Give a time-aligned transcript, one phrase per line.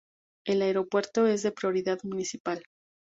[0.47, 2.63] El aeropuerto es de propiedad municipal.